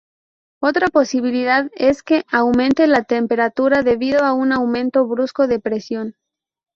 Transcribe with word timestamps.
Otra 0.63 0.87
posibilidad 0.87 1.69
es 1.75 2.01
que 2.01 2.23
aumente 2.31 2.87
la 2.87 3.03
temperatura 3.03 3.83
debido 3.83 4.21
a 4.23 4.33
un 4.33 4.51
aumento 4.51 5.05
brusco 5.05 5.45
de 5.45 5.59
presión. 5.59 6.15